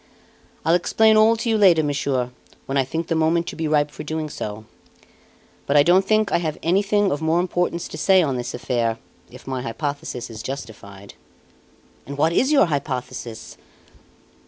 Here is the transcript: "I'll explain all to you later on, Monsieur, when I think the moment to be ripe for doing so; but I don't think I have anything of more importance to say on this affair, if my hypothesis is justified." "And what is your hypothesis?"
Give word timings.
"I'll 0.65 0.73
explain 0.73 1.15
all 1.15 1.37
to 1.37 1.47
you 1.47 1.59
later 1.59 1.83
on, 1.83 1.85
Monsieur, 1.85 2.31
when 2.65 2.75
I 2.75 2.83
think 2.83 3.05
the 3.05 3.13
moment 3.13 3.45
to 3.49 3.55
be 3.55 3.67
ripe 3.67 3.91
for 3.91 4.01
doing 4.03 4.29
so; 4.31 4.65
but 5.67 5.77
I 5.77 5.83
don't 5.83 6.03
think 6.03 6.31
I 6.31 6.39
have 6.39 6.57
anything 6.63 7.11
of 7.11 7.21
more 7.21 7.39
importance 7.39 7.87
to 7.89 7.99
say 7.99 8.23
on 8.23 8.35
this 8.35 8.55
affair, 8.55 8.97
if 9.29 9.45
my 9.45 9.61
hypothesis 9.61 10.31
is 10.31 10.41
justified." 10.41 11.13
"And 12.07 12.17
what 12.17 12.33
is 12.33 12.51
your 12.51 12.65
hypothesis?" 12.65 13.57